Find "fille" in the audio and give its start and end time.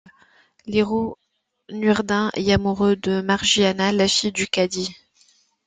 4.07-4.31